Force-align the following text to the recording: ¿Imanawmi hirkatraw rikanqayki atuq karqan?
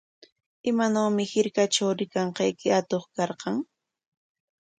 ¿Imanawmi 0.69 1.23
hirkatraw 1.31 1.91
rikanqayki 1.99 2.67
atuq 2.79 3.05
karqan? 3.15 3.55